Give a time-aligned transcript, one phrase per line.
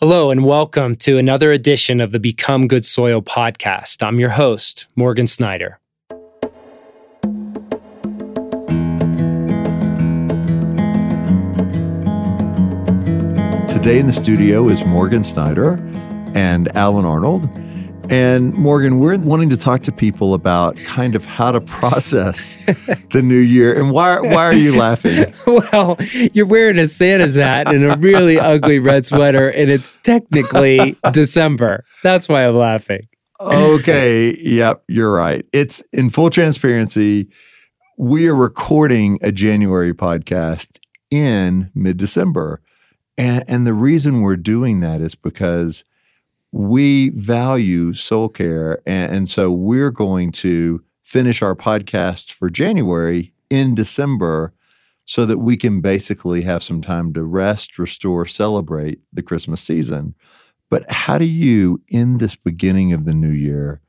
[0.00, 4.00] Hello, and welcome to another edition of the Become Good Soil podcast.
[4.00, 5.80] I'm your host, Morgan Snyder.
[13.66, 15.84] Today in the studio is Morgan Snyder
[16.32, 17.50] and Allen Arnold.
[18.10, 22.56] And Morgan, we're wanting to talk to people about kind of how to process
[23.10, 23.78] the new year.
[23.78, 25.34] And why why are you laughing?
[25.46, 25.98] well,
[26.32, 31.84] you're wearing a Santa's hat and a really ugly red sweater, and it's technically December.
[32.02, 33.02] That's why I'm laughing.
[33.40, 34.34] Okay.
[34.40, 35.44] Yep, you're right.
[35.52, 37.28] It's in full transparency.
[37.98, 40.78] We are recording a January podcast
[41.10, 42.62] in mid December.
[43.18, 45.84] And, and the reason we're doing that is because
[46.52, 48.80] we value soul care.
[48.86, 54.52] And, and, so we're going to finish our podcast for January in December
[55.04, 60.14] so that we can basically have some time to rest, restore, celebrate the Christmas season.
[60.70, 63.80] But how do you, in this beginning of the new year,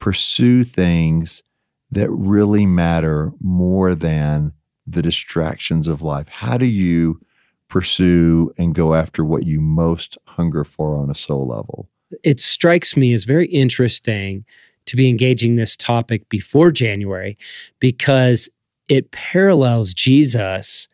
[0.00, 1.42] pursue things
[1.90, 4.52] that really matter more than
[4.86, 6.28] the distractions of life?
[6.28, 7.20] How do you
[7.68, 11.88] pursue and go after what you most hunger for on a soul level?
[12.22, 14.44] It strikes me as very interesting
[14.86, 17.36] to be engaging this topic before January
[17.80, 18.48] because
[18.88, 20.88] it parallels Jesus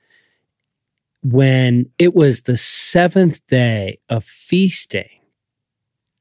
[1.23, 5.21] when it was the seventh day of feasting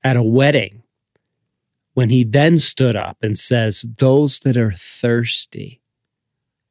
[0.04, 0.84] at a wedding,
[1.94, 5.82] when he then stood up and says, Those that are thirsty,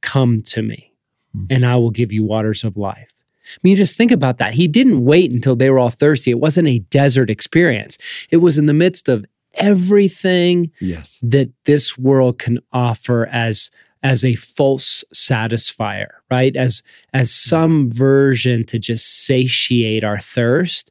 [0.01, 0.93] come to me,
[1.33, 1.47] hmm.
[1.51, 3.15] and I will give you waters of life.
[3.57, 4.55] I mean, just think about that.
[4.55, 6.31] He didn't wait until they were all thirsty.
[6.31, 7.99] It wasn't a desert experience.
[8.31, 11.19] It was in the midst of everything yes.
[11.23, 13.71] that this world can offer as
[14.03, 16.57] as a false satisfier, right?
[16.57, 20.91] As as some version to just satiate our thirst.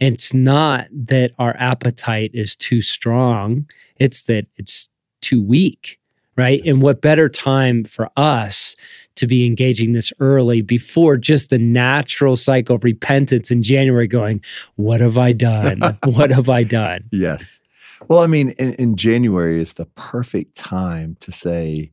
[0.00, 3.66] It's not that our appetite is too strong,
[3.96, 4.88] it's that it's
[5.20, 5.98] too weak,
[6.36, 6.60] right?
[6.64, 6.74] Yes.
[6.74, 8.76] And what better time for us
[9.16, 14.42] to be engaging this early before just the natural cycle of repentance in January going,
[14.76, 15.80] What have I done?
[16.04, 17.04] what have I done?
[17.12, 17.60] Yes.
[18.08, 21.92] Well, I mean, in, in, January is the perfect time to say,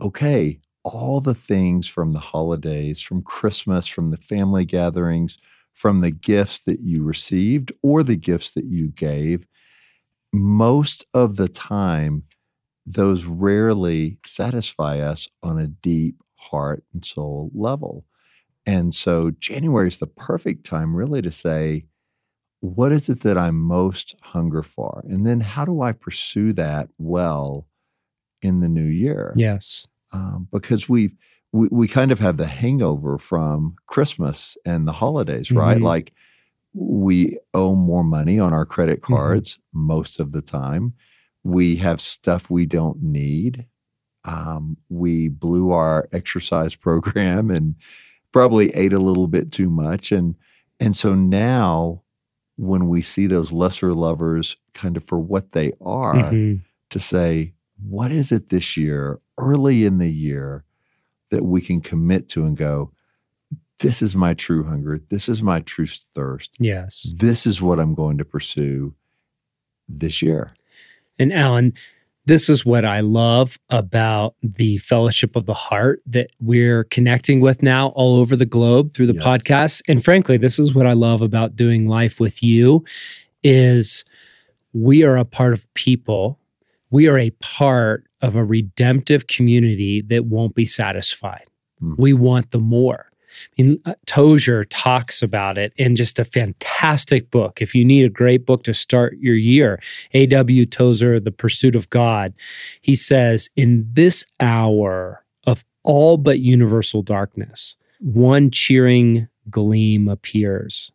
[0.00, 5.38] okay, all the things from the holidays, from Christmas, from the family gatherings,
[5.74, 9.46] from the gifts that you received or the gifts that you gave,
[10.32, 12.24] most of the time,
[12.84, 18.04] those rarely satisfy us on a deep heart and soul level.
[18.66, 21.86] And so January is the perfect time really to say,
[22.60, 25.04] what is it that I'm most hunger for?
[25.08, 27.66] And then how do I pursue that well
[28.40, 29.32] in the new year?
[29.36, 29.88] Yes.
[30.12, 31.14] Um, because we've,
[31.50, 35.76] we, we kind of have the hangover from Christmas and the holidays, right?
[35.76, 35.84] Mm-hmm.
[35.84, 36.12] Like
[36.72, 39.14] we owe more money on our credit mm-hmm.
[39.14, 39.86] cards mm-hmm.
[39.86, 40.94] most of the time.
[41.44, 43.66] We have stuff we don't need
[44.24, 47.74] um, we blew our exercise program and
[48.32, 50.12] probably ate a little bit too much.
[50.12, 50.36] And,
[50.80, 52.02] and so now
[52.56, 56.62] when we see those lesser lovers kind of for what they are, mm-hmm.
[56.90, 57.54] to say,
[57.84, 60.64] what is it this year, early in the year,
[61.30, 62.92] that we can commit to and go,
[63.80, 65.00] this is my true hunger.
[65.08, 66.52] This is my true thirst.
[66.58, 67.12] Yes.
[67.16, 68.94] This is what I'm going to pursue
[69.88, 70.52] this year.
[71.18, 71.72] And Allen,
[72.24, 77.62] this is what I love about the Fellowship of the Heart that we're connecting with
[77.62, 79.24] now all over the globe through the yes.
[79.24, 79.82] podcast.
[79.88, 82.84] And frankly, this is what I love about doing life with you
[83.42, 84.04] is
[84.72, 86.38] we are a part of people.
[86.90, 91.46] We are a part of a redemptive community that won't be satisfied.
[91.82, 91.96] Mm.
[91.98, 93.11] We want the more.
[93.58, 97.60] I mean, uh, Tozer talks about it in just a fantastic book.
[97.60, 99.80] If you need a great book to start your year,
[100.12, 100.66] A.W.
[100.66, 102.34] Tozer, The Pursuit of God,
[102.80, 110.92] he says, In this hour of all but universal darkness, one cheering gleam appears.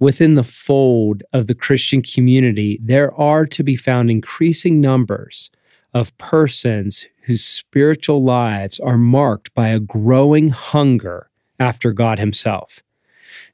[0.00, 5.50] Within the fold of the Christian community, there are to be found increasing numbers
[5.92, 12.82] of persons whose spiritual lives are marked by a growing hunger after God Himself.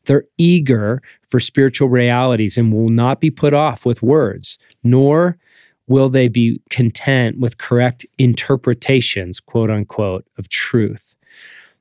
[0.05, 5.39] They're eager for spiritual realities and will not be put off with words, nor
[5.87, 11.17] will they be content with correct interpretations, quote unquote, of truth.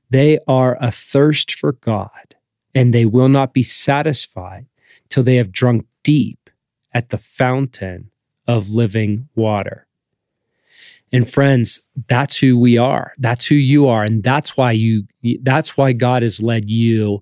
[0.09, 2.35] They are athirst for God,
[2.75, 4.67] and they will not be satisfied
[5.09, 6.49] till they have drunk deep
[6.93, 8.11] at the fountain
[8.47, 9.87] of living water.
[11.13, 13.13] And friends, that's who we are.
[13.19, 14.03] That's who you are.
[14.03, 15.03] And that's why you
[15.41, 17.21] that's why God has led you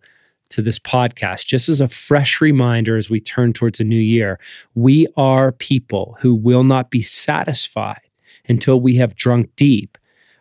[0.52, 4.40] to this podcast, just as a fresh reminder as we turn towards a new year,
[4.76, 8.02] we are people who will not be satisfied
[8.48, 9.98] until we have drunk deep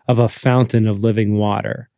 [0.08, 1.88] of a fountain of living water.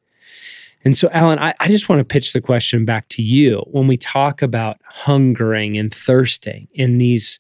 [0.84, 3.64] And so, Allen, I, I, just want to pitch the question back to you.
[3.70, 7.38] When we talk about hungering and thirsting in these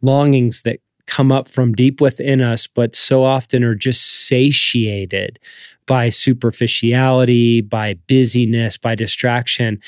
[0.00, 5.38] longings that come up from deep within us, but so often are just satiated
[5.86, 9.80] by superficiality, by busyness, by distraction,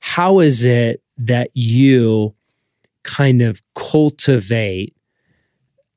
[0.00, 2.34] how is it that you
[3.02, 4.94] kind of cultivate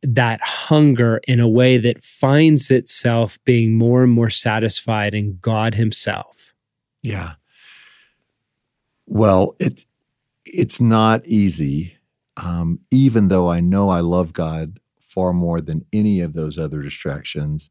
[0.02, 5.75] that hunger in a way that finds itself being more and more satisfied in God
[5.75, 6.54] Himself?
[7.02, 7.34] Yeah.
[9.06, 9.86] Well, it's
[10.46, 11.98] it's not easy,
[12.38, 16.81] um, even though I know I love God far more than any of those other
[16.81, 17.69] distractions.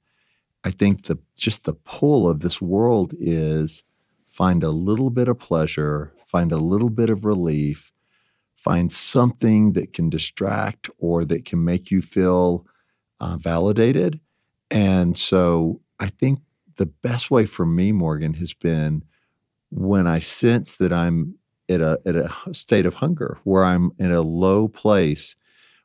[0.64, 3.82] I think the just the pull of this world is
[4.26, 7.93] find a little bit of pleasure, find a little bit of relief,
[8.55, 12.65] find something that can distract or that can make you feel
[13.20, 14.20] uh, validated.
[14.70, 16.41] And so I think
[16.76, 19.05] the best way for me, Morgan, has been
[19.70, 21.35] when I sense that I'm
[21.69, 25.37] at a at a state of hunger, where I'm in a low place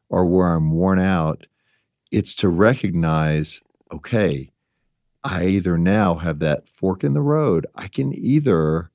[0.09, 1.47] or where I'm worn out,
[2.11, 4.51] it's to recognize, okay,
[5.23, 7.65] I either now have that fork in the road.
[7.75, 8.91] I can either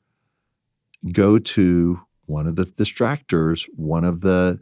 [1.12, 4.60] go to one of the distractors, one of the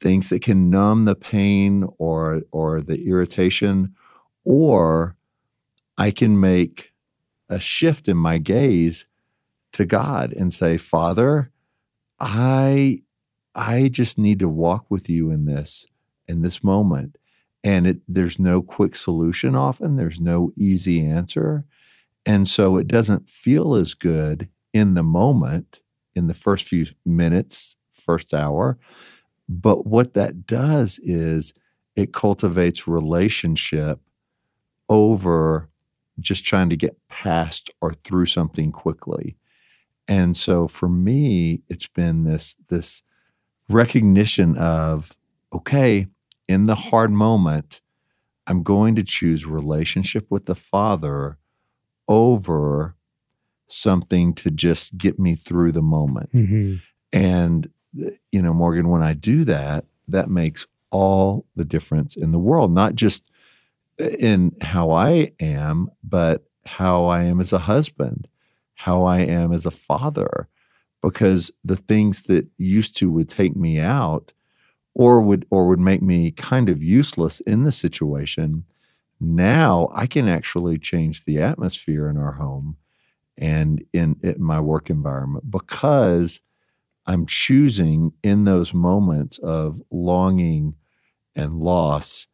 [0.00, 3.94] things that can numb the pain or or the irritation,
[4.44, 5.16] or
[5.96, 6.92] I can make
[7.48, 9.06] a shift in my gaze
[9.74, 11.50] to God and say, Father,
[12.18, 13.02] I
[13.54, 15.86] I just need to walk with you in this
[16.26, 17.18] in this moment.
[17.62, 19.96] And it, there's no quick solution often.
[19.96, 21.64] There's no easy answer.
[22.26, 25.80] And so it doesn't feel as good in the moment,
[26.14, 28.78] in the first few minutes, first hour.
[29.48, 31.54] But what that does is
[31.96, 34.00] it cultivates relationship
[34.88, 35.68] over
[36.20, 39.36] just trying to get past or through something quickly.
[40.06, 43.02] And so for me, it's been this this
[43.68, 45.16] recognition of
[45.52, 46.08] okay,
[46.48, 47.80] in the hard moment,
[48.46, 51.38] I'm going to choose relationship with the Father
[52.06, 52.96] over
[53.66, 56.32] something to just get me through the moment.
[56.32, 56.76] Mm-hmm.
[57.12, 57.70] And
[58.30, 62.72] you know, Morgan, when I do that, that makes all the difference in the world,
[62.72, 63.30] not just
[63.98, 68.28] in how I am, but how I am as a husband,
[68.74, 70.48] how I am as a father
[71.02, 74.32] because the things that used to would take me out
[74.94, 78.64] or would or would make me kind of useless in the situation
[79.20, 82.76] now I can actually change the atmosphere in our home
[83.36, 86.40] and in, in my work environment because
[87.06, 90.76] I'm choosing in those moments of longing
[91.34, 92.26] and loss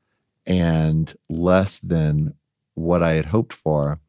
[0.47, 2.35] and less than
[2.75, 4.01] what I had hoped for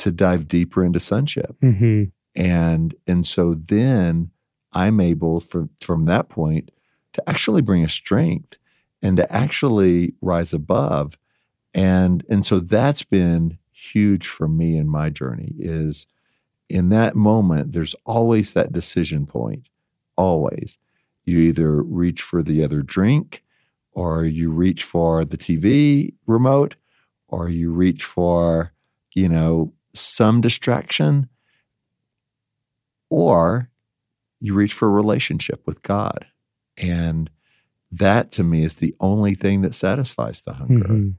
[0.00, 1.56] to dive deeper into sonship.
[1.62, 2.04] Mm-hmm.
[2.34, 4.30] And and so then
[4.72, 6.70] I'm able from from that point
[7.12, 8.58] to actually bring a strength
[9.02, 11.18] and to actually rise above.
[11.74, 16.06] And and so that's been huge for me in my journey is
[16.68, 19.68] in that moment there's always that decision point.
[20.16, 20.78] Always.
[21.24, 23.44] You either reach for the other drink
[23.92, 26.76] or you reach for the TV remote
[27.28, 28.72] or you reach for,
[29.14, 31.28] you know, some distraction,
[33.08, 33.70] or
[34.40, 36.26] you reach for a relationship with God.
[36.76, 37.30] And
[37.92, 40.88] that to me is the only thing that satisfies the hunger.
[40.88, 41.10] Mm-hmm.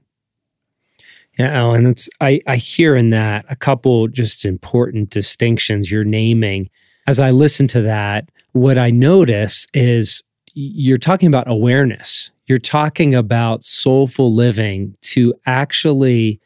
[1.40, 6.70] Yeah, Allen, it's I, I hear in that a couple just important distinctions you're naming.
[7.08, 10.24] As I listen to that, what I notice is
[10.54, 12.32] you're talking about awareness.
[12.48, 16.42] You're talking about soulful living to actually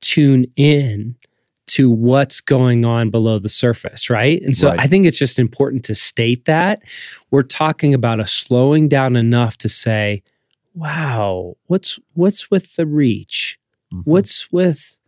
[0.00, 1.16] tune in
[1.70, 4.42] to what's going on below the surface, right?
[4.42, 4.80] And so right.
[4.80, 6.82] I think it's just important to state that
[7.30, 10.22] we're talking about a slowing down enough to say,
[10.74, 13.58] wow, what's what's with the reach?
[13.92, 14.10] Mm-hmm.
[14.10, 14.98] What's with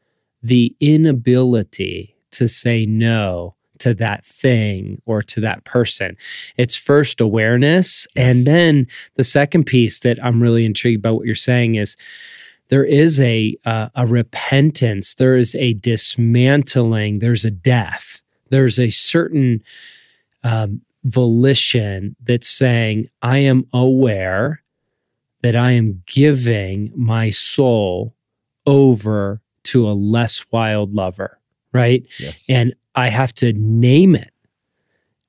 [0.41, 6.17] the inability to say no to that thing or to that person?
[6.57, 8.07] It's first awareness.
[8.15, 8.25] Yes.
[8.25, 11.97] And then the second piece that I'm really intrigued by what you're saying is
[12.73, 18.89] there is a uh, a repentance, there is a dismantling, there's a death, there's a
[18.89, 19.63] certain
[20.43, 24.63] um, volition that's saying, I am aware
[25.43, 28.15] that I am giving my soul
[28.65, 31.41] over to a less wild lover,
[31.75, 32.07] right?
[32.19, 32.43] Yes.
[32.49, 34.33] And I have to name it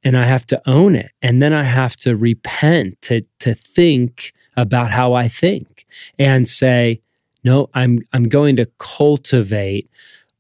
[0.02, 1.12] and I have to own it.
[1.22, 5.86] And then I have to repent to, to think about how I think
[6.18, 7.02] and say,
[7.44, 9.90] no, I'm, I'm going to cultivate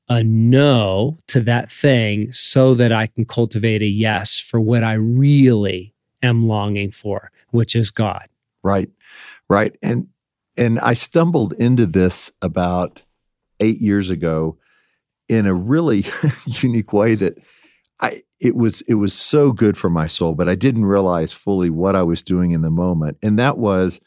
[0.10, 4.94] a no to that thing so that I can cultivate a yes for what I
[4.94, 8.28] really am longing for, which is God.
[8.64, 8.90] Right.
[9.50, 9.76] Right.
[9.82, 10.08] And
[10.56, 13.04] and I stumbled into this about
[13.60, 14.58] 8 years ago
[15.28, 16.06] in a really
[16.46, 17.38] unique way that
[18.00, 21.70] I it was it was so good for my soul, but I didn't realize fully
[21.70, 23.18] what I was doing in the moment.
[23.24, 24.00] And that was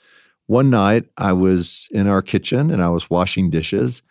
[0.47, 4.03] one night I was in our kitchen and I was washing dishes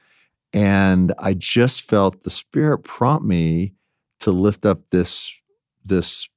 [0.53, 3.73] and I just felt the spirit prompt me
[4.21, 5.33] to lift up this
[5.83, 6.27] this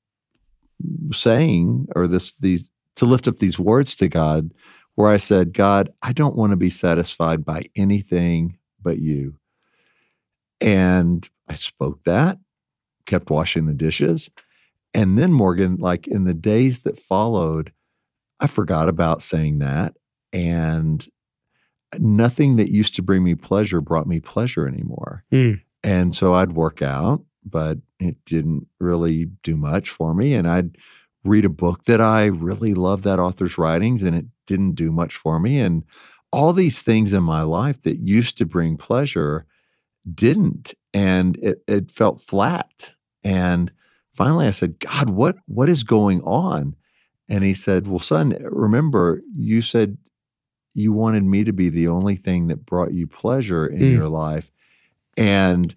[1.13, 4.53] saying or this these to lift up these words to God
[4.99, 9.39] where I said, God, I don't want to be satisfied by anything but you.
[10.61, 12.39] And I spoke that,
[13.07, 14.29] kept washing the dishes.
[14.93, 17.73] And then, Morgan, like in the days that followed,
[18.41, 19.97] I forgot about saying that.
[20.33, 21.07] And
[21.99, 25.25] nothing that used to bring me pleasure brought me pleasure anymore.
[25.33, 25.61] Mm.
[25.83, 30.35] And so I'd work out, but it didn't really do much for me.
[30.35, 30.77] And I'd
[31.25, 35.17] read a book that I really loved that author's writings, and it didn't do much
[35.17, 35.61] for me.
[35.61, 35.85] And
[36.31, 39.47] all these things in my life that used to bring pleasure
[40.15, 40.75] didn't.
[40.93, 42.93] And it, it felt flat.
[43.23, 43.73] And
[44.15, 46.77] finally I said, God, what what is going on?
[47.29, 49.99] And he said, Well, son, remember, you said
[50.75, 53.93] you wanted me to be the only thing that brought you pleasure in mm.
[53.93, 54.51] your life.
[55.17, 55.75] And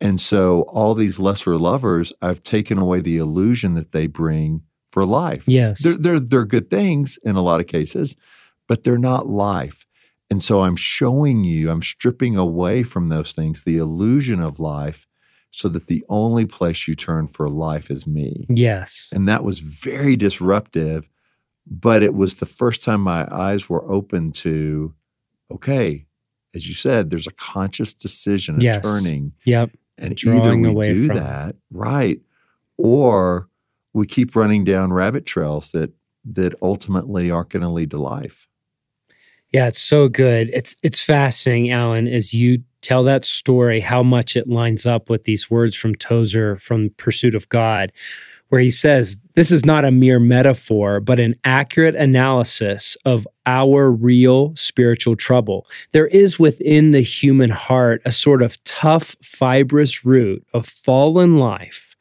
[0.00, 5.06] and so all these lesser lovers, I've taken away the illusion that they bring for
[5.06, 5.44] life.
[5.46, 5.82] Yes.
[5.82, 8.14] They're, they're, they're good things in a lot of cases,
[8.68, 9.86] but they're not life.
[10.30, 15.06] And so I'm showing you, I'm stripping away from those things the illusion of life
[15.56, 18.46] so that the only place you turn for life is me.
[18.48, 19.12] Yes.
[19.14, 21.08] And that was very disruptive,
[21.66, 24.94] but it was the first time my eyes were open to
[25.50, 26.06] okay,
[26.54, 28.82] as you said, there's a conscious decision, yes.
[28.84, 29.32] turning.
[29.44, 29.70] Yep.
[29.98, 32.20] And Drawing either we do that, right,
[32.76, 33.48] or
[33.92, 35.92] we keep running down rabbit trails that
[36.24, 38.48] that ultimately aren't going to lead to life.
[39.52, 40.50] Yeah, it's so good.
[40.52, 45.24] It's it's fascinating, Allen, as you tell that story, how much it lines up with
[45.24, 47.92] these words from Tozer from Pursuit of God,
[48.48, 53.90] where he says, This is not a mere metaphor, but an accurate analysis of our
[53.90, 55.66] real spiritual trouble.
[55.92, 61.93] There is within the human heart a sort of tough, fibrous root of fallen life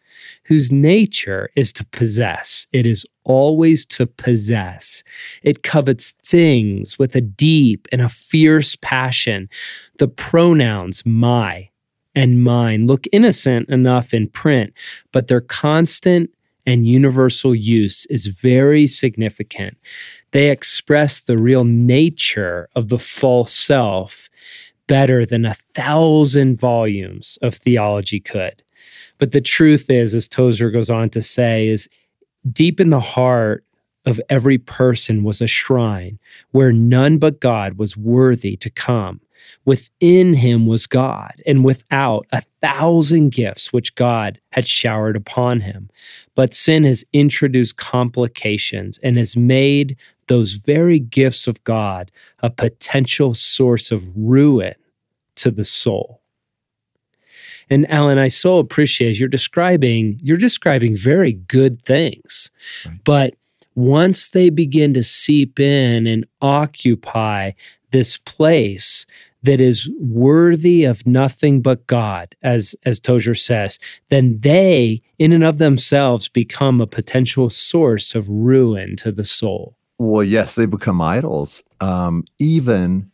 [0.54, 2.68] whose nature is to possess.
[2.72, 5.04] It is always to possess.
[5.42, 9.50] It covets things with a deep and a fierce passion.
[9.98, 11.70] The pronouns my
[12.14, 14.74] and mine look innocent enough in print,
[15.12, 16.30] but their constant
[16.68, 19.76] and universal use is very significant.
[20.34, 24.30] They express the real nature of the false self
[24.86, 28.63] better than a thousand volumes of theology could.
[29.24, 31.88] But the truth is, as Tozer goes on to say, is
[32.52, 33.64] deep in the heart
[34.06, 36.20] of every person was a shrine
[36.52, 39.22] where none but God was worthy to come.
[39.64, 45.90] Within him was God, and without a thousand gifts which God had showered upon him.
[46.36, 49.96] But sin has introduced complications and has made
[50.28, 54.76] those very gifts of God a potential source of ruin
[55.38, 56.23] to the soul.
[57.70, 62.52] And Allen, I so appreciate you're describing you're describing very good things.
[62.86, 63.00] Right.
[63.04, 63.36] But
[63.76, 67.52] once they begin to seep in and occupy
[67.92, 69.06] this place
[69.44, 73.78] that is worthy of nothing but God, as as Tozer says,
[74.10, 79.76] then they, in and of themselves, become a potential source of ruin to the soul.
[80.00, 81.62] Well, yes, they become idols.
[81.80, 83.12] Um, even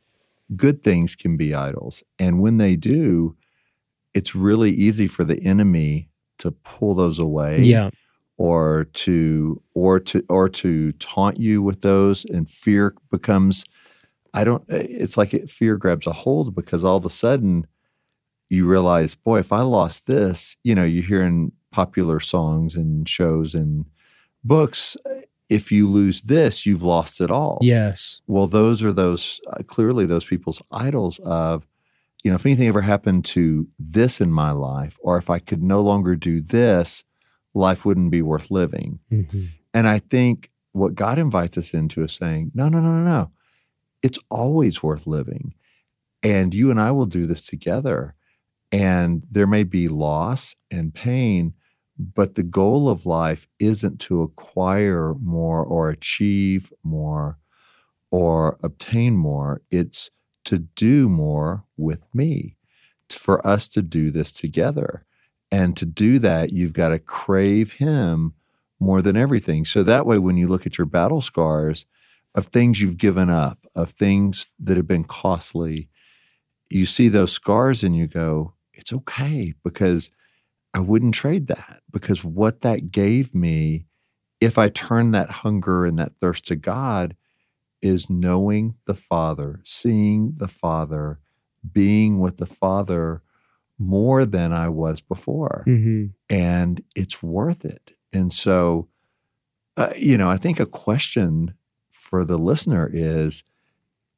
[0.55, 3.35] good things can be idols, and when they do,
[4.13, 7.59] it's really easy for the enemy to pull those away.
[7.61, 7.89] Yeah.
[8.37, 13.65] Or to or to or to taunt you with those and fear becomes
[14.33, 17.67] I don't it's like it, fear grabs a hold because all of a sudden
[18.49, 23.07] you realize, boy, if I lost this, you know, you hear in popular songs and
[23.07, 23.85] shows and
[24.43, 24.97] books,
[25.49, 27.59] if you lose this, you've lost it all.
[27.61, 28.21] Yes.
[28.27, 31.65] Well, those are those uh, clearly those people's idols of
[32.23, 35.63] you know, if anything ever happened to this in my life, or if I could
[35.63, 37.03] no longer do this,
[37.53, 38.99] life wouldn't be worth living.
[39.11, 39.45] Mm-hmm.
[39.73, 43.31] And I think what God invites us into is saying, no, no, no, no, no.
[44.03, 45.53] It's always worth living.
[46.21, 48.15] And you and I will do this together.
[48.71, 51.53] And there may be loss and pain,
[51.99, 57.37] But the goal of life isn't to acquire more or achieve more
[58.09, 59.61] or obtain more.
[59.69, 60.09] It's
[60.49, 62.57] to do more with me,
[63.07, 65.05] for us to do this together.
[65.51, 68.33] And to do that, you've got to crave Him
[68.79, 69.63] more than everything.
[69.63, 71.85] So that way, when you look at your battle scars
[72.33, 75.89] of things you've given up, of things that have been costly,
[76.67, 80.09] you see those scars and you go, it's okay because
[80.73, 83.85] I wouldn't trade that because what that gave me,
[84.41, 87.15] if I turn that hunger and that thirst to God,
[87.81, 91.19] is knowing the Father, seeing the Father,
[91.71, 93.21] being with the Father
[93.77, 95.63] more than I was before.
[95.67, 96.07] Mm-hmm.
[96.29, 97.95] And it's worth it.
[98.11, 98.89] And so,
[99.77, 101.53] uh, you know, I think a question
[101.89, 103.43] for the listener is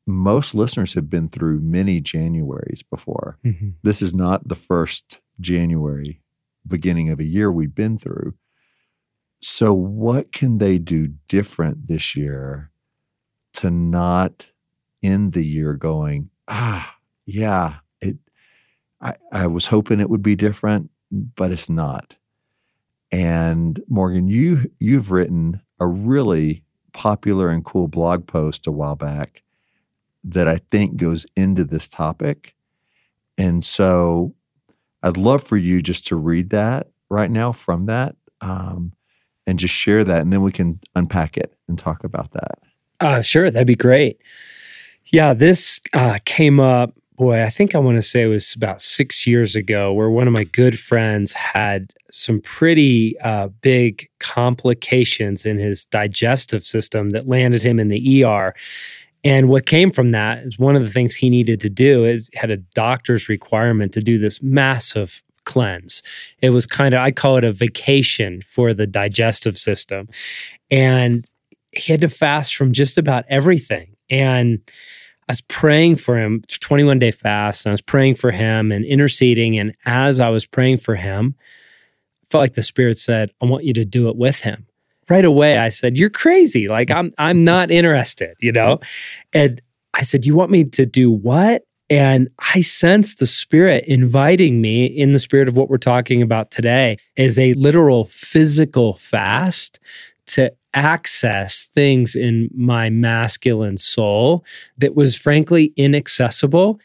[0.08, 3.38] most listeners have been through many Januaries before.
[3.46, 3.72] Mm-hmm.
[3.84, 6.22] This is not the first January
[6.66, 8.34] beginning of a year we've been through.
[9.44, 12.71] So, what can they do different this year
[13.62, 14.52] to not
[15.04, 16.96] end the year going, ah,
[17.28, 18.18] yeah, it,
[19.00, 22.16] I, I was hoping it would be different, but it's not.
[23.12, 29.44] And Morgan, you you've written a really popular and cool blog post a while back
[30.24, 32.56] that I think goes into this topic.
[33.38, 34.34] And so
[35.04, 38.94] I'd love for you just to read that right now from that um,
[39.46, 40.22] and just share that.
[40.22, 42.58] And then we can unpack it and talk about that.
[43.02, 44.22] Uh, sure, that'd be great.
[45.08, 48.80] Yeah, this uh, came up, boy, I think I want to say it was about
[48.80, 55.46] six years ago, where one of my good friends had some pretty uh, big complications
[55.46, 58.54] in his digestive system that landed him in the ER.
[59.24, 62.06] And what came from that is one of the things he needed to do.
[62.06, 66.04] It had a doctor's requirement to do this massive cleanse.
[66.42, 70.08] It was kind of, I call it a vacation for the digestive system.
[70.70, 71.26] And
[71.72, 73.96] he had to fast from just about everything.
[74.10, 74.60] And
[75.28, 78.84] I was praying for him, 21 day fast, and I was praying for him and
[78.84, 79.58] interceding.
[79.58, 81.36] And as I was praying for him,
[82.24, 84.68] I felt like the Spirit said, I want you to do it with him
[85.12, 86.68] right away I said, "You're crazy.
[86.68, 88.80] Like I'm I'm not interested, you know?"
[89.34, 89.62] And
[89.94, 94.86] I said, "You want me to do what?" And I sensed the spirit inviting me
[94.86, 99.78] in the spirit of what we're talking about today is a literal physical fast
[100.32, 104.46] to access things in my masculine soul
[104.78, 106.80] that was frankly inaccessible.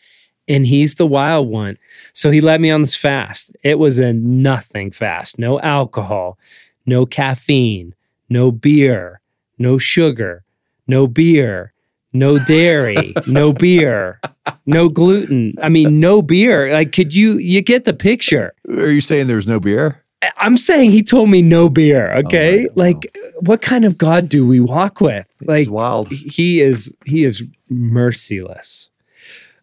[0.49, 1.77] And he's the wild one.
[2.13, 3.57] So he led me on this fast.
[3.63, 6.39] It was a nothing fast, no alcohol,
[6.85, 7.95] no caffeine,
[8.29, 9.21] no beer,
[9.59, 10.45] no sugar,
[10.87, 11.73] no beer,
[12.13, 14.21] no dairy, no beer,
[14.67, 15.55] no gluten.
[15.61, 16.73] I mean, no beer.
[16.73, 18.55] Like, could you, you get the picture?
[18.69, 20.05] Are you saying there's no beer?
[20.39, 22.13] I'm saying he told me no beer.
[22.13, 22.67] Oh, okay.
[22.67, 25.29] Oh, like, what kind of God do we walk with?
[25.43, 26.09] Like, He's wild.
[26.09, 28.91] He is, he is merciless.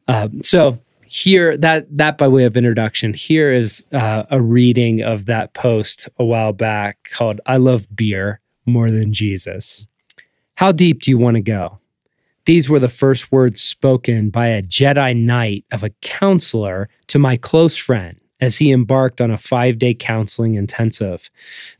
[0.07, 5.27] Um, so, here that that by way of introduction here is uh, a reading of
[5.27, 9.87] that post a while back called i love beer more than Jesus.
[10.55, 11.79] How deep do you want to go?
[12.45, 17.37] These were the first words spoken by a Jedi Knight of a counselor to my
[17.37, 21.29] close friend as he embarked on a five day counseling intensive.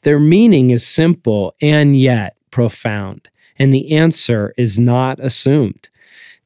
[0.04, 5.90] Their meaning is simple and yet profound, and the answer is not assumed.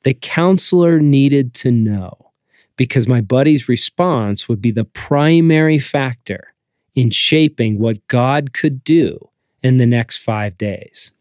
[0.04, 2.32] The counselor needed to know
[2.78, 6.54] because my buddy's response would be the primary factor
[6.96, 9.30] in shaping what God could do
[9.62, 11.13] in the next five days.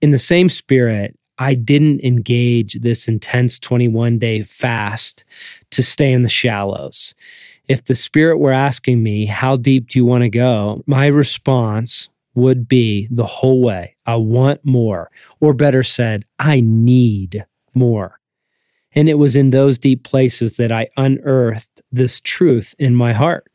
[0.00, 5.24] In the same spirit, I didn't engage this intense 21 day fast
[5.70, 7.14] to stay in the shallows.
[7.68, 10.82] If the Spirit were asking me, How deep do you want to go?
[10.86, 17.46] my response would be the whole way I want more, or better said, I need
[17.74, 18.20] more.
[18.94, 23.48] And it was in those deep places that I unearthed this truth in my heart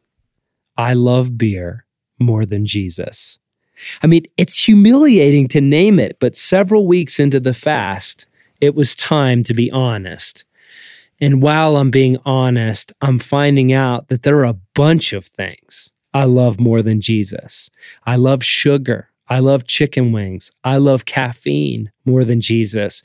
[0.77, 1.85] I love beer
[2.19, 3.39] more than Jesus.
[4.01, 8.25] I mean, it's humiliating to name it, but several weeks into the fast,
[8.59, 10.45] it was time to be honest.
[11.21, 15.93] And while I'm being honest, I'm finding out that there are a bunch of things
[16.15, 17.69] I love more than Jesus.
[18.05, 19.09] I love sugar.
[19.29, 20.51] I love chicken wings.
[20.63, 23.03] I love caffeine more than Jesus.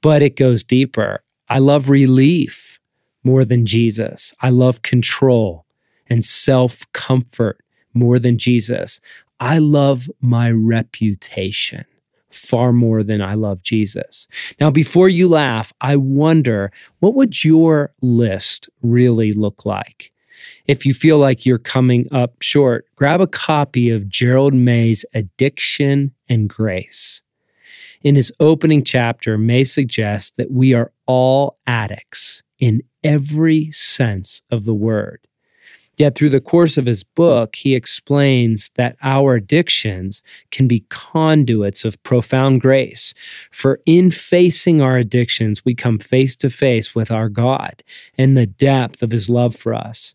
[0.00, 1.22] But it goes deeper.
[1.48, 2.80] I love relief
[3.24, 4.32] more than Jesus.
[4.40, 5.66] I love control
[6.06, 7.60] and self comfort
[7.92, 9.00] more than Jesus.
[9.40, 11.84] I love my reputation
[12.30, 14.28] far more than I love Jesus.
[14.60, 20.12] Now, before you laugh, I wonder what would your list really look like?
[20.66, 26.12] If you feel like you're coming up short, grab a copy of Gerald May's Addiction
[26.28, 27.22] and Grace.
[28.02, 34.64] In his opening chapter, May suggests that we are all addicts in every sense of
[34.64, 35.26] the word.
[35.96, 41.86] Yet, through the course of his book, he explains that our addictions can be conduits
[41.86, 43.14] of profound grace.
[43.50, 47.82] For in facing our addictions, we come face to face with our God
[48.18, 50.14] and the depth of his love for us.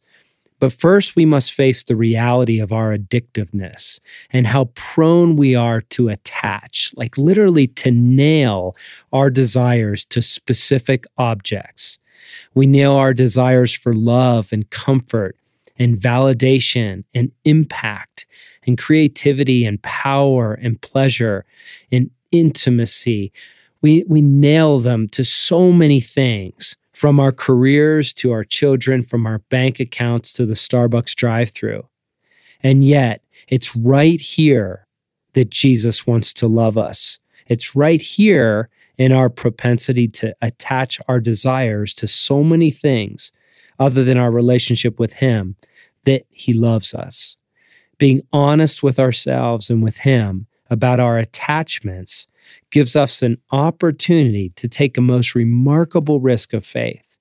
[0.59, 3.99] But first, we must face the reality of our addictiveness
[4.31, 8.75] and how prone we are to attach, like literally to nail
[9.11, 11.97] our desires to specific objects.
[12.53, 15.35] We nail our desires for love and comfort
[15.81, 18.27] and validation and impact
[18.67, 21.43] and creativity and power and pleasure
[21.91, 23.33] and intimacy.
[23.81, 29.25] We, we nail them to so many things from our careers to our children, from
[29.25, 31.87] our bank accounts to the Starbucks drive through.
[32.61, 34.85] And yet, it's right here
[35.33, 37.17] that Jesus wants to love us.
[37.47, 43.31] It's right here in our propensity to attach our desires to so many things
[43.79, 45.55] other than our relationship with Him
[46.05, 47.37] that He loves us.
[47.97, 52.27] Being honest with ourselves and with Him about our attachments
[52.71, 57.17] gives us an opportunity to take a most remarkable risk of faith,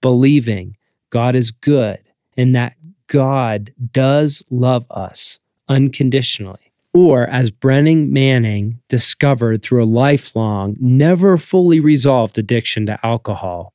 [0.00, 0.76] believing
[1.10, 2.00] God is good
[2.36, 2.74] and that
[3.06, 6.72] God does love us unconditionally.
[6.92, 13.72] Or, as Brennan Manning discovered through a lifelong, never fully resolved addiction to alcohol,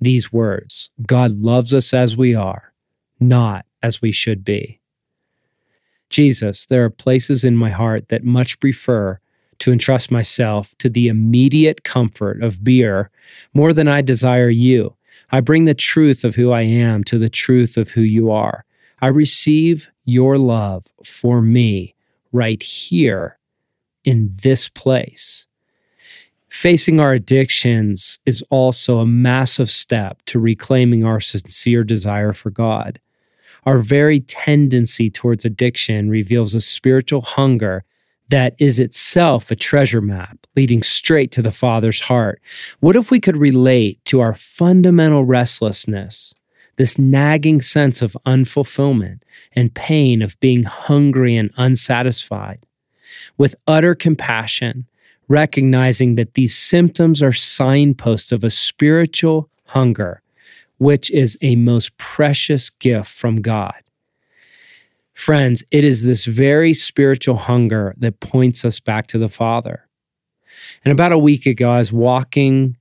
[0.00, 2.72] these words God loves us as we are,
[3.18, 4.80] not as we should be.
[6.08, 9.20] Jesus, there are places in my heart that much prefer
[9.58, 13.10] to entrust myself to the immediate comfort of beer
[13.52, 14.96] more than I desire you.
[15.30, 18.64] I bring the truth of who I am to the truth of who you are.
[19.02, 21.94] I receive your love for me
[22.32, 23.38] right here
[24.02, 25.46] in this place.
[26.48, 33.00] Facing our addictions is also a massive step to reclaiming our sincere desire for God.
[33.66, 37.84] Our very tendency towards addiction reveals a spiritual hunger
[38.28, 42.40] that is itself a treasure map leading straight to the Father's heart.
[42.80, 46.34] What if we could relate to our fundamental restlessness,
[46.76, 49.20] this nagging sense of unfulfillment
[49.52, 52.64] and pain of being hungry and unsatisfied,
[53.36, 54.86] with utter compassion,
[55.28, 60.22] recognizing that these symptoms are signposts of a spiritual hunger,
[60.78, 63.74] which is a most precious gift from God?
[65.12, 69.88] Friends, it is this very spiritual hunger that points us back to the Father.
[70.84, 72.76] And about a week ago, I was walking,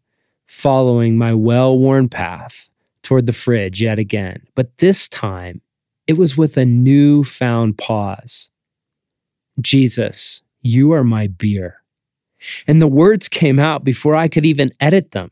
[0.48, 2.72] following my well worn path
[3.04, 4.42] toward the fridge yet again.
[4.56, 5.62] But this time,
[6.08, 8.50] it was with a newfound pause.
[9.62, 11.84] Jesus, you are my beer.
[12.68, 15.32] And the words came out before I could even edit them.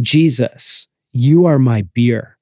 [0.00, 2.38] Jesus, you are my beer.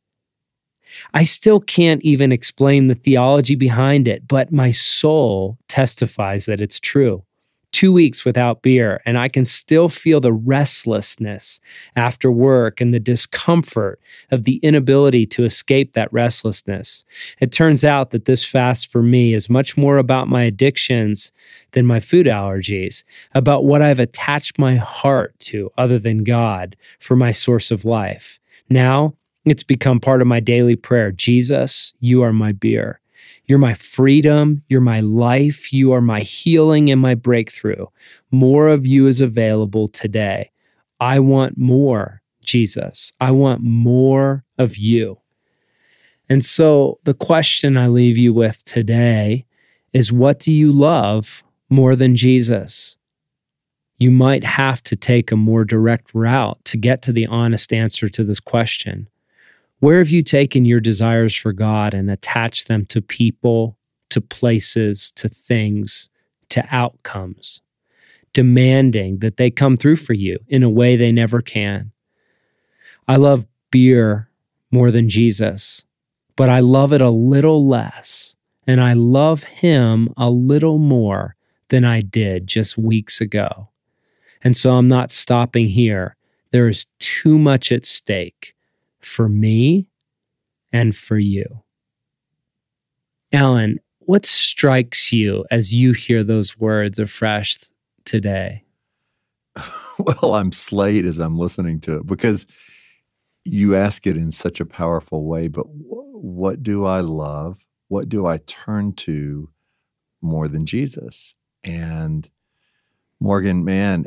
[1.15, 6.79] I still can't even explain the theology behind it, but my soul testifies that it's
[6.79, 7.25] true.
[7.73, 11.61] Two weeks without beer, and I can still feel the restlessness
[11.95, 17.05] after work and the discomfort of the inability to escape that restlessness.
[17.39, 21.33] It turns out that this fast for me is much more about my addictions
[21.73, 27.17] than my food allergies, about what I've attached my heart to other than God for
[27.17, 28.39] my source of life.
[28.69, 31.13] Now, it's become part of my daily prayer.
[31.13, 33.01] Jesus, you are my beer.
[33.45, 34.63] You're my freedom.
[34.69, 35.73] You're my life.
[35.73, 37.87] You are my healing and my breakthrough.
[38.31, 40.51] More of you is available today.
[40.99, 43.13] I want more, Jesus.
[43.21, 45.21] I want more of you.
[46.29, 49.47] And so the question I leave you with today
[49.93, 52.99] is what do you love more than Jesus?
[53.99, 58.09] You might have to take a more direct route to get to the honest answer
[58.11, 59.09] to this question.
[59.81, 63.79] Where have you taken your desires for God and attached them to people,
[64.11, 66.11] to places, to things,
[66.51, 67.63] to outcomes,
[68.35, 71.93] demanding that they come through for you in a way they never can?
[73.09, 74.29] I love beer
[74.71, 75.87] more than Jesus,
[76.37, 81.37] but I love it a little less, and I love Him a little more
[81.69, 83.69] than I did just weeks ago.
[84.43, 86.17] And so I'm not stopping here.
[86.53, 88.55] There is too much at stake
[89.01, 89.89] for me
[90.73, 91.63] and for you.
[93.33, 97.57] Allen, what strikes you as you hear those words afresh
[98.05, 98.65] today?
[99.99, 102.47] Well, I'm slayed as I'm listening to it because
[103.47, 105.49] you ask it in such a powerful way.
[105.49, 107.65] But what do I love?
[107.89, 109.49] What do I turn to
[110.21, 111.35] more than Jesus?
[111.65, 112.29] And
[113.21, 114.07] Morgan, man,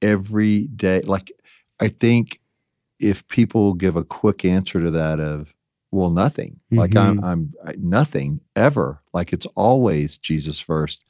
[0.00, 1.32] every day, like
[1.80, 2.40] I think
[2.98, 5.54] if people give a quick answer to that of,
[5.90, 6.78] well, nothing, mm-hmm.
[6.78, 7.24] like I'm, mm-hmm.
[7.24, 11.04] I'm nothing ever, like it's always Jesus first.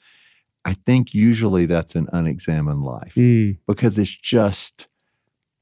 [0.65, 3.59] I think usually that's an unexamined life mm.
[3.67, 4.89] because it's just,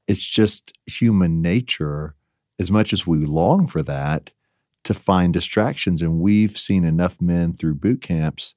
[0.07, 2.15] it's just human nature
[2.59, 4.31] as much as we long for that
[4.83, 6.01] to find distractions.
[6.01, 8.55] And we've seen enough men through boot camps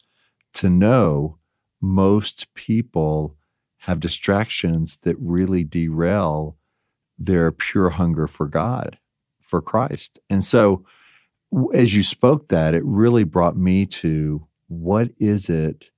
[0.55, 1.39] to know
[1.87, 3.37] most people
[3.81, 6.57] have distractions that really derail
[7.19, 8.99] their pure hunger for God,
[9.41, 10.19] for Christ.
[10.29, 10.85] And so,
[11.73, 15.91] as you spoke that, it really brought me to what is it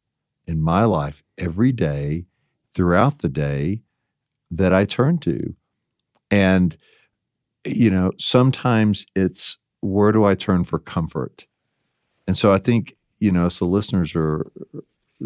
[0.46, 2.26] in my life every day,
[2.74, 3.82] throughout the day,
[4.50, 5.54] that I turn to?
[6.30, 6.76] And,
[7.64, 11.46] you know, sometimes it's where do I turn for comfort?
[12.26, 14.52] And so I think, you know, so listeners are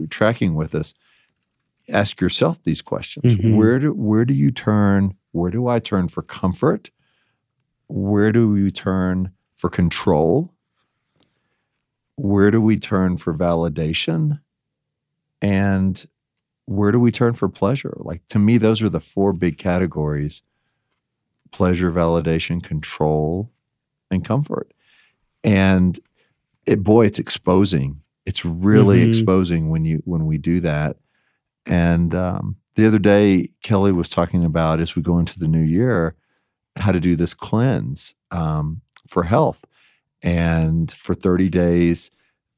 [0.08, 0.94] tracking with us,
[1.88, 3.36] ask yourself these questions.
[3.36, 3.56] Mm-hmm.
[3.56, 5.14] Where do where do you turn?
[5.32, 6.90] Where do I turn for comfort?
[7.88, 10.54] Where do we turn for control?
[12.16, 14.40] Where do we turn for validation?
[15.40, 16.06] And
[16.66, 17.96] where do we turn for pleasure?
[17.98, 20.42] Like to me, those are the four big categories
[21.50, 23.52] pleasure, validation, control,
[24.10, 24.72] and comfort.
[25.44, 25.98] And
[26.66, 28.01] it, boy, it's exposing.
[28.24, 29.08] It's really mm-hmm.
[29.08, 30.96] exposing when you when we do that.
[31.66, 35.62] And um, the other day, Kelly was talking about as we go into the new
[35.62, 36.14] year,
[36.76, 39.64] how to do this cleanse um, for health,
[40.22, 42.10] and for thirty days.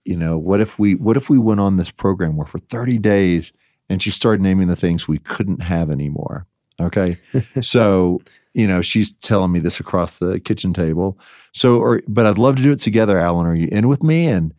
[0.04, 2.98] You know, what if we what if we went on this program where for thirty
[2.98, 3.52] days,
[3.88, 6.46] and she started naming the things we couldn't have anymore.
[6.80, 7.18] Okay,
[7.62, 8.20] so
[8.54, 11.18] you know, she's telling me this across the kitchen table.
[11.52, 13.18] So, or, but I'd love to do it together.
[13.18, 14.26] Allen, are you in with me?
[14.26, 14.54] And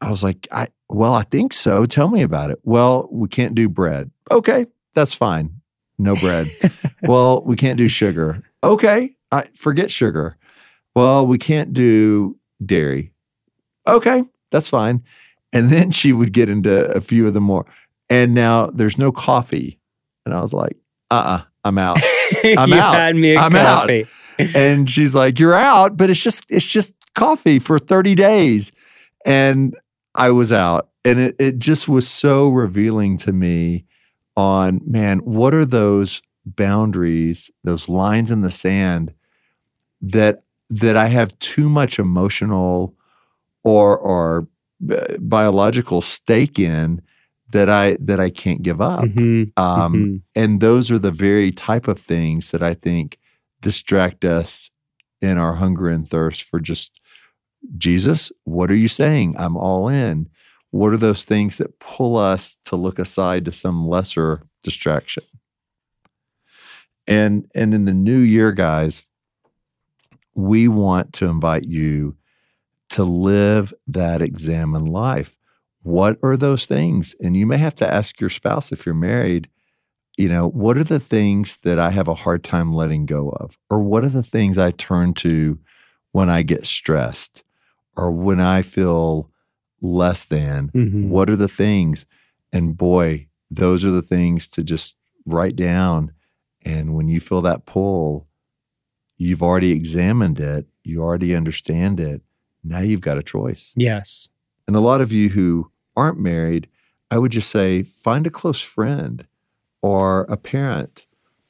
[0.00, 1.84] I was like, I, well, I think so.
[1.84, 2.60] Tell me about it.
[2.62, 4.10] Well, we can't do bread.
[4.30, 5.60] Okay, that's fine.
[5.98, 6.48] No bread.
[7.02, 8.42] well, we can't do sugar.
[8.62, 10.36] Okay, I forget sugar.
[10.94, 13.12] Well, we can't do dairy.
[13.86, 15.02] Okay, that's fine.
[15.52, 17.66] And then she would get into a few of the more.
[18.08, 19.78] And now there's no coffee.
[20.24, 20.76] And I was like,
[21.10, 21.98] uh uh-uh, uh, i am out.
[22.44, 22.94] I'm out.
[22.96, 24.02] I'm coffee.
[24.02, 24.54] out.
[24.54, 28.72] And she's like, You're out, but it's just it's just coffee for 30 days.
[29.24, 29.76] And
[30.18, 30.88] I was out.
[31.04, 33.86] And it, it just was so revealing to me
[34.36, 39.14] on, man, what are those boundaries, those lines in the sand
[40.00, 42.94] that that I have too much emotional
[43.64, 44.48] or or
[44.80, 47.00] biological stake in
[47.50, 49.04] that I that I can't give up.
[49.04, 49.60] Mm-hmm.
[49.60, 50.16] Um, mm-hmm.
[50.34, 53.18] And those are the very type of things that I think
[53.60, 54.70] distract us
[55.20, 56.97] in our hunger and thirst for just
[57.76, 58.32] Jesus.
[58.44, 59.34] What are you saying?
[59.38, 60.28] I'm all in.
[60.70, 65.24] What are those things that pull us to look aside to some lesser distraction?
[67.06, 69.04] And and in the new year, guys,
[70.34, 72.16] we want to invite you
[72.90, 75.38] to live that examined life
[75.88, 77.14] what are those things?
[77.18, 79.48] And you may have to ask your spouse if you're married,
[80.18, 83.56] you know, what are the things that I have a hard time letting go of?
[83.70, 85.58] Or what are the things I turn to
[86.12, 87.42] when I get stressed
[87.98, 89.30] or when I feel
[89.82, 90.70] less than?
[90.70, 91.10] Mm-hmm.
[91.10, 92.06] What are the things?
[92.52, 96.12] And boy, those are the things to just write down.
[96.64, 98.28] And when you feel that pull,
[99.16, 102.22] you've already examined it, you already understand it.
[102.62, 103.72] Now you've got a choice.
[103.76, 104.28] Yes.
[104.66, 106.68] And a lot of you who aren't married,
[107.10, 109.26] I would just say find a close friend
[109.82, 111.06] or a parent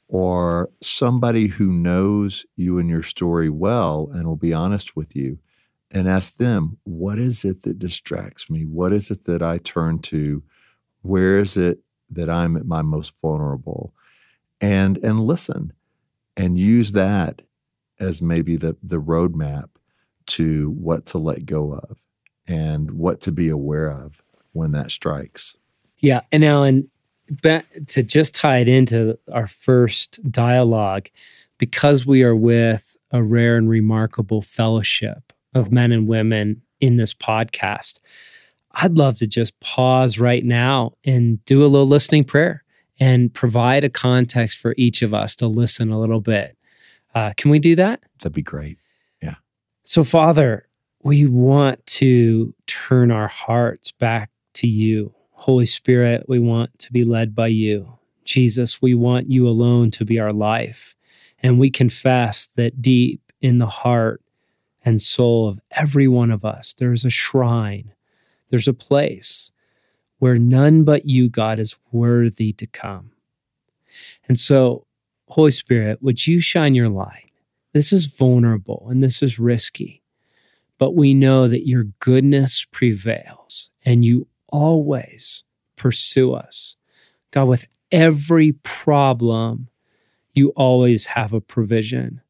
[0.07, 5.37] or somebody who knows you and your story well and will be honest with you
[5.91, 8.63] and ask them, what is it that distracts me?
[8.63, 10.43] What is it that I turn to?
[11.01, 11.79] Where is it
[12.11, 13.93] that I'm at my most vulnerable?
[14.61, 15.73] And and listen
[16.35, 17.41] and use that
[17.99, 19.69] as maybe the the roadmap
[20.27, 21.99] to what to let go of
[22.45, 24.21] and what to be aware of
[24.51, 25.55] when that strikes.
[25.97, 26.21] Yeah.
[26.31, 26.89] And Allen,
[27.43, 31.09] to just tie it into our first dialogue,
[31.57, 37.13] because we are with a rare and remarkable fellowship of men and women in this
[37.13, 37.99] podcast,
[38.71, 42.63] I'd love to just pause right now and do a little listening prayer
[42.99, 46.57] and provide a context for each of us to listen a little bit.
[47.15, 48.01] Uh, can we do that?
[48.19, 48.77] That'd be great.
[49.21, 49.35] Yeah.
[49.83, 50.67] So, Father,
[51.01, 55.13] we want to turn our hearts back to you.
[55.31, 57.97] Holy Spirit, we want to be led by you.
[58.25, 60.95] Jesus, we want you alone to be our life.
[61.41, 64.21] And we confess that deep in the heart,
[64.83, 66.73] and soul of every one of us.
[66.73, 67.93] There is a shrine,
[68.49, 69.51] there's a place
[70.19, 73.11] where none but you, God, is worthy to come.
[74.27, 74.85] And so,
[75.29, 77.31] Holy Spirit, would you shine your light?
[77.73, 80.03] This is vulnerable and this is risky,
[80.77, 85.43] but we know that your goodness prevails and you always
[85.75, 86.75] pursue us.
[87.31, 89.69] God, with every problem,
[90.33, 92.21] you always have a provision.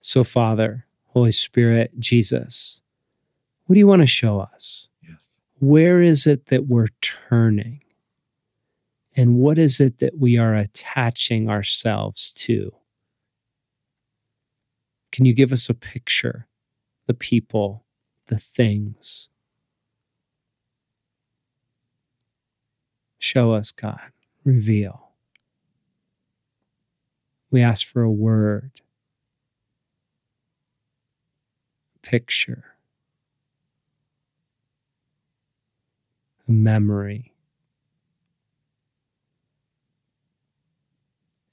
[0.00, 2.80] So, Father, Holy Spirit, Jesus,
[3.66, 4.88] what do you want to show us?
[5.02, 5.38] Yes.
[5.58, 7.82] Where is it that we're turning?
[9.14, 12.72] And what is it that we are attaching ourselves to?
[15.10, 16.48] Can you give us a picture?
[17.06, 17.84] The people,
[18.28, 19.28] the things.
[23.18, 24.12] Show us, God.
[24.44, 25.10] Reveal.
[27.50, 28.80] We ask for a word,
[32.02, 32.64] picture,
[36.48, 37.32] a memory.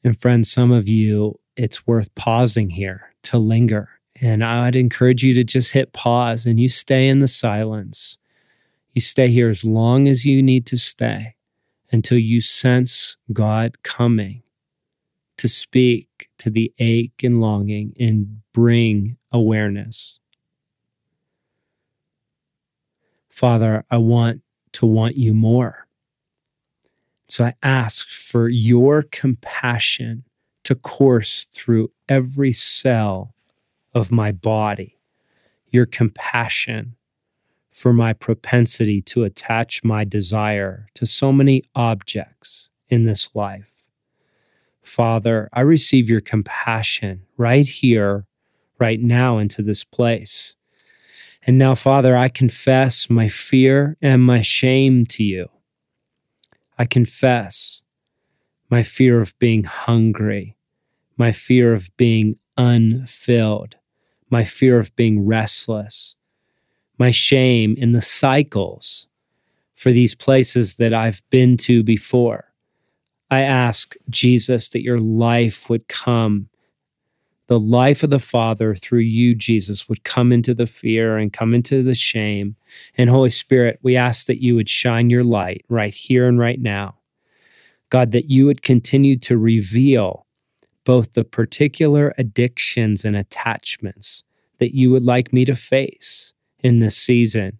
[0.03, 3.89] And friends, some of you, it's worth pausing here to linger.
[4.21, 8.17] And I'd encourage you to just hit pause and you stay in the silence.
[8.91, 11.35] You stay here as long as you need to stay
[11.91, 14.43] until you sense God coming
[15.38, 20.18] to speak to the ache and longing and bring awareness.
[23.39, 24.41] Father, I want
[24.73, 25.88] to want you more.
[27.30, 30.25] So I ask for your compassion
[30.65, 33.34] to course through every cell
[33.93, 34.99] of my body,
[35.69, 36.97] your compassion
[37.71, 43.88] for my propensity to attach my desire to so many objects in this life.
[44.82, 48.25] Father, I receive your compassion right here,
[48.80, 50.58] right now, into this place.
[51.45, 55.49] And now, Father, I confess my fear and my shame to you.
[56.78, 57.82] I confess
[58.69, 60.56] my fear of being hungry,
[61.17, 63.78] my fear of being unfilled,
[64.30, 66.15] my fear of being restless,
[66.97, 69.08] my shame in the cycles
[69.73, 72.54] for these places that I've been to before.
[73.32, 76.49] I ask Jesus that your life would come,
[77.49, 81.55] the life of the Father through you, Jesus, would come into the fear and come
[81.55, 82.55] into the shame.
[82.95, 86.62] And Holy Spirit, we ask that you would shine your light right here and right
[86.62, 86.99] now.
[87.89, 90.27] God, that you would continue to reveal
[90.85, 94.23] both the particular addictions and attachments
[94.59, 97.57] that you would like me to face in this season.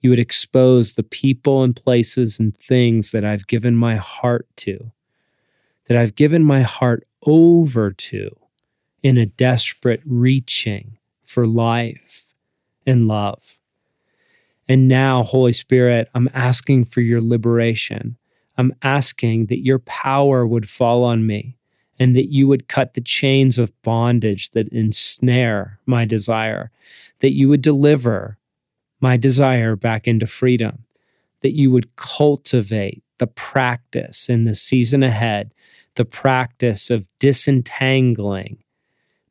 [0.00, 4.90] You would expose the people and places and things that I've given my heart to,
[5.86, 8.41] that I've given my heart over to
[9.02, 12.32] in a desperate reaching for life
[12.86, 13.58] and love.
[14.68, 18.16] And now, Holy Spirit, I'm asking for your liberation.
[18.56, 21.56] I'm asking that your power would fall on me
[21.98, 26.70] and that you would cut the chains of bondage that ensnare my desire,
[27.20, 28.38] that you would deliver
[29.00, 30.84] my desire back into freedom,
[31.40, 35.52] that you would cultivate the practice in the season ahead,
[35.96, 38.62] the practice of disentangling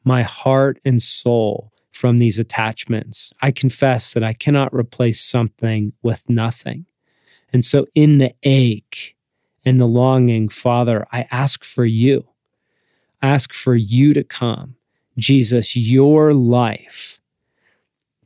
[0.03, 3.33] my heart and soul from these attachments.
[3.41, 6.85] I confess that I cannot replace something with nothing.
[7.53, 9.15] And so, in the ache
[9.65, 12.31] and the longing, Father, I ask for you
[13.21, 14.75] ask for you to come,
[15.17, 17.19] Jesus, your life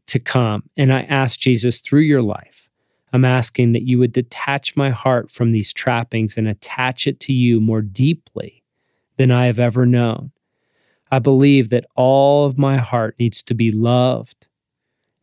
[0.08, 0.64] to come.
[0.78, 2.70] And I ask Jesus through your life,
[3.12, 7.34] I'm asking that you would detach my heart from these trappings and attach it to
[7.34, 8.64] you more deeply
[9.18, 10.32] than I have ever known.
[11.16, 14.48] I believe that all of my heart needs to be loved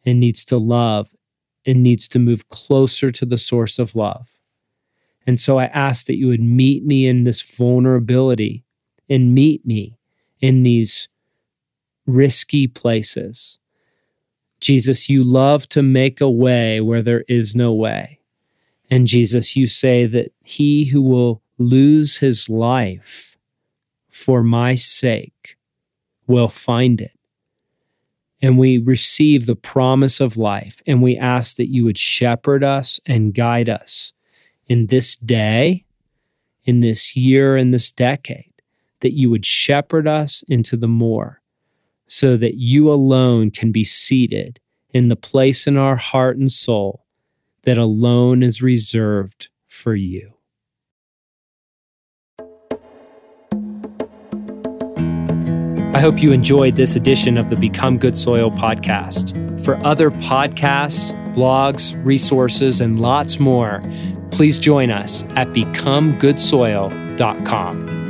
[0.06, 1.14] and needs to love
[1.66, 4.40] and needs to move closer to the source of love.
[5.26, 8.64] And so I ask that you would meet me in this vulnerability
[9.10, 9.98] and meet me
[10.40, 11.10] in these
[12.06, 13.58] risky places.
[14.62, 18.20] Jesus, you love to make a way where there is no way.
[18.90, 23.36] And Jesus, you say that he who will lose his life
[24.08, 25.58] for my sake
[26.32, 27.12] will find it.
[28.40, 32.98] And we receive the promise of life, and we ask that you would shepherd us
[33.06, 34.14] and guide us
[34.66, 35.84] in this day,
[36.64, 38.52] in this year, in this decade
[39.00, 41.42] that you would shepherd us into the more,
[42.06, 44.60] so that you alone can be seated
[44.90, 47.04] in the place in our heart and soul
[47.64, 50.31] that alone is reserved for you.
[56.02, 59.64] Hope you enjoyed this edition of the Become Good Soil podcast.
[59.64, 63.80] For other podcasts, blogs, resources, and lots more,
[64.32, 68.01] please join us at becomegoodsoil.com.